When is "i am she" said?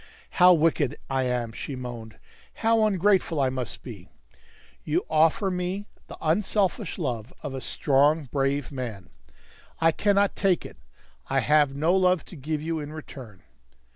1.11-1.75